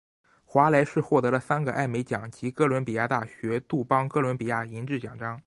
[0.45, 5.39] 华莱士获得了三个艾美奖以及哥伦比亚大学杜邦哥伦比亚银质奖章。